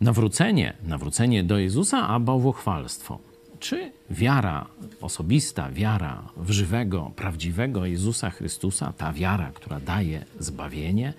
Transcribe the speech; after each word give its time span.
Nawrócenie, 0.00 0.76
nawrócenie 0.82 1.44
do 1.44 1.58
Jezusa, 1.58 2.08
a 2.08 2.20
bałwochwalstwo. 2.20 3.33
Czy 3.64 3.92
wiara 4.10 4.66
osobista, 5.00 5.70
wiara 5.70 6.22
w 6.36 6.50
żywego, 6.50 7.12
prawdziwego 7.16 7.86
Jezusa 7.86 8.30
Chrystusa, 8.30 8.92
ta 8.92 9.12
wiara, 9.12 9.52
która 9.54 9.80
daje 9.80 10.24
zbawienie, 10.38 11.12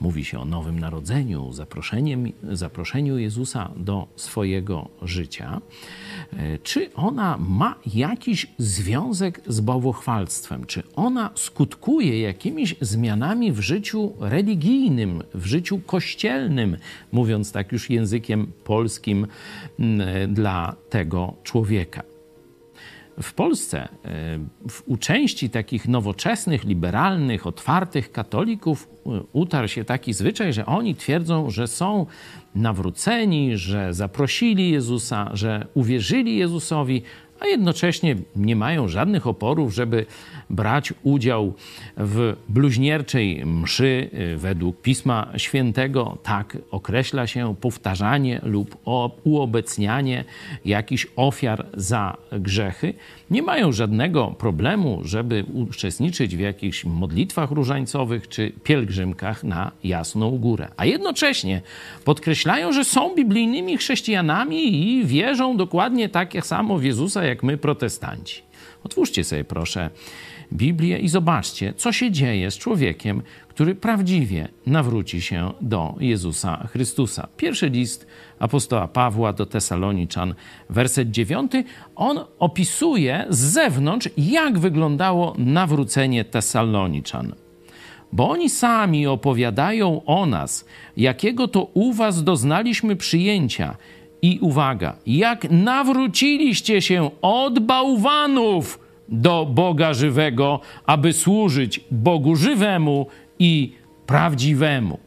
mówi 0.00 0.24
się 0.24 0.40
o 0.40 0.44
nowym 0.44 0.78
narodzeniu, 0.78 1.52
zaproszeniem, 1.52 2.32
zaproszeniu 2.52 3.18
Jezusa 3.18 3.70
do 3.76 4.06
swojego 4.16 4.88
życia, 5.02 5.60
e, 6.32 6.58
czy 6.58 6.94
ona 6.94 7.38
ma 7.38 7.74
jakiś 7.94 8.46
związek 8.58 9.40
z 9.46 9.60
bałwochwalstwem? 9.60 10.66
Czy 10.66 10.82
ona 10.96 11.30
skutkuje 11.34 12.20
jakimiś 12.20 12.74
zmianami 12.80 13.52
w 13.52 13.60
życiu 13.60 14.12
religijnym, 14.20 15.22
w 15.34 15.46
życiu 15.46 15.80
kościelnym, 15.86 16.76
mówiąc 17.12 17.52
tak 17.52 17.72
już 17.72 17.90
językiem 17.90 18.52
polskim 18.64 19.26
dla 20.28 20.76
tego 20.90 21.34
człowieka? 21.42 21.81
W 23.22 23.32
Polsce, 23.34 23.88
e, 24.04 24.38
u 24.86 24.96
części 24.96 25.50
takich 25.50 25.88
nowoczesnych, 25.88 26.64
liberalnych, 26.64 27.46
otwartych 27.46 28.12
katolików 28.12 28.88
e, 29.06 29.10
utarł 29.32 29.68
się 29.68 29.84
taki 29.84 30.12
zwyczaj, 30.12 30.52
że 30.52 30.66
oni 30.66 30.94
twierdzą, 30.94 31.50
że 31.50 31.66
są 31.66 32.06
nawróceni, 32.54 33.56
że 33.56 33.94
zaprosili 33.94 34.70
Jezusa, 34.70 35.30
że 35.32 35.66
uwierzyli 35.74 36.36
Jezusowi, 36.36 37.02
a 37.42 37.46
jednocześnie 37.46 38.16
nie 38.36 38.56
mają 38.56 38.88
żadnych 38.88 39.26
oporów, 39.26 39.74
żeby 39.74 40.06
brać 40.50 40.92
udział 41.02 41.54
w 41.96 42.36
bluźnierczej 42.48 43.46
mszy 43.46 44.10
y, 44.14 44.36
według 44.38 44.82
Pisma 44.82 45.28
Świętego. 45.36 46.18
Tak 46.22 46.58
określa 46.70 47.26
się 47.26 47.54
powtarzanie 47.60 48.40
lub 48.42 48.76
uobecnianie 49.24 50.24
jakichś 50.64 51.06
ofiar 51.16 51.66
za 51.74 52.16
grzechy. 52.32 52.94
Nie 53.30 53.42
mają 53.42 53.72
żadnego 53.72 54.26
problemu, 54.26 55.00
żeby 55.04 55.44
uczestniczyć 55.54 56.36
w 56.36 56.40
jakichś 56.40 56.84
modlitwach 56.84 57.50
różańcowych 57.50 58.28
czy 58.28 58.52
pielgrzymkach 58.64 59.44
na 59.44 59.72
Jasną 59.84 60.30
Górę. 60.30 60.68
A 60.76 60.84
jednocześnie 60.84 61.62
podkreślają, 62.04 62.72
że 62.72 62.84
są 62.84 63.14
biblijnymi 63.14 63.76
chrześcijanami 63.76 64.88
i 64.88 65.04
wierzą 65.06 65.56
dokładnie 65.56 66.08
tak 66.08 66.32
samo 66.46 66.78
w 66.78 66.84
Jezusa, 66.84 67.24
jak 67.32 67.42
my 67.42 67.56
protestanci. 67.58 68.42
Otwórzcie 68.84 69.24
sobie 69.24 69.44
proszę 69.44 69.90
Biblię 70.52 70.98
i 70.98 71.08
zobaczcie, 71.08 71.74
co 71.76 71.92
się 71.92 72.10
dzieje 72.10 72.50
z 72.50 72.58
człowiekiem, 72.58 73.22
który 73.48 73.74
prawdziwie 73.74 74.48
nawróci 74.66 75.22
się 75.22 75.52
do 75.60 75.94
Jezusa 76.00 76.68
Chrystusa. 76.72 77.28
Pierwszy 77.36 77.68
list 77.68 78.06
apostoła 78.38 78.88
Pawła 78.88 79.32
do 79.32 79.46
Tesaloniczan, 79.46 80.34
werset 80.70 81.10
9, 81.10 81.52
on 81.96 82.20
opisuje 82.38 83.26
z 83.28 83.38
zewnątrz, 83.38 84.08
jak 84.16 84.58
wyglądało 84.58 85.34
nawrócenie 85.38 86.24
Tesaloniczan. 86.24 87.34
Bo 88.12 88.30
oni 88.30 88.50
sami 88.50 89.06
opowiadają 89.06 90.04
o 90.04 90.26
nas, 90.26 90.64
jakiego 90.96 91.48
to 91.48 91.62
u 91.74 91.92
was 91.92 92.24
doznaliśmy 92.24 92.96
przyjęcia. 92.96 93.76
I 94.22 94.38
uwaga, 94.40 94.96
jak 95.06 95.50
nawróciliście 95.50 96.82
się 96.82 97.10
od 97.22 97.58
bałwanów 97.58 98.78
do 99.08 99.46
Boga 99.46 99.94
żywego, 99.94 100.60
aby 100.86 101.12
służyć 101.12 101.80
Bogu 101.90 102.36
żywemu 102.36 103.06
i 103.38 103.72
prawdziwemu. 104.06 104.98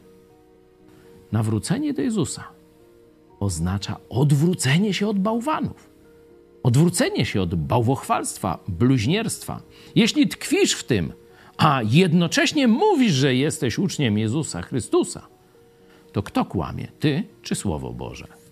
Nawrócenie 1.32 1.92
do 1.92 2.02
Jezusa 2.02 2.56
oznacza 3.40 3.96
odwrócenie 4.08 4.94
się 4.94 5.08
od 5.08 5.18
bałwanów, 5.18 5.90
odwrócenie 6.62 7.24
się 7.24 7.42
od 7.42 7.54
bałwochwalstwa, 7.54 8.58
bluźnierstwa. 8.68 9.62
Jeśli 9.94 10.28
tkwisz 10.28 10.72
w 10.72 10.84
tym, 10.84 11.12
a 11.56 11.80
jednocześnie 11.84 12.68
mówisz, 12.68 13.12
że 13.12 13.34
jesteś 13.34 13.78
uczniem 13.78 14.18
Jezusa 14.18 14.62
Chrystusa, 14.62 15.26
to 16.12 16.22
kto 16.22 16.44
kłamie, 16.44 16.88
ty 17.00 17.24
czy 17.42 17.54
Słowo 17.54 17.92
Boże? 17.92 18.45